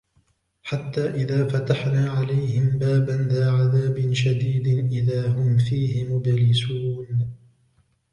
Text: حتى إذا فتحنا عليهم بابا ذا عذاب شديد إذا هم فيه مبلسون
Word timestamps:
حتى 0.63 1.09
إذا 1.09 1.47
فتحنا 1.47 2.11
عليهم 2.11 2.69
بابا 2.77 3.11
ذا 3.11 3.51
عذاب 3.51 4.13
شديد 4.13 4.67
إذا 4.93 5.27
هم 5.27 5.57
فيه 5.57 6.13
مبلسون 6.15 7.35